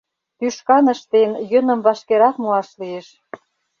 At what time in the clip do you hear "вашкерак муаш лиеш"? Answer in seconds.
1.85-3.07